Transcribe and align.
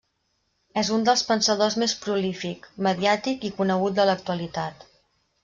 És 0.81 0.87
un 0.95 1.03
dels 1.09 1.21
pensadors 1.27 1.77
més 1.83 1.93
prolífic, 2.05 2.65
mediàtic 2.89 3.47
i 3.51 3.53
conegut 3.61 4.01
de 4.01 4.09
l'actualitat. 4.13 4.89